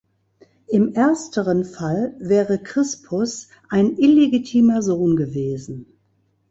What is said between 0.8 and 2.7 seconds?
ersteren Fall wäre